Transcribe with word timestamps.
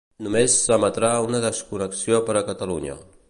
Només 0.27 0.55
l'emetrà 0.71 1.11
en 1.27 1.37
desconnexió 1.45 2.25
per 2.31 2.39
a 2.41 2.45
Catalunya. 2.51 2.99